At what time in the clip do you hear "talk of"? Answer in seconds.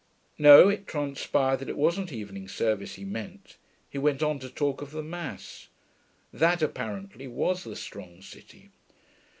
4.49-4.89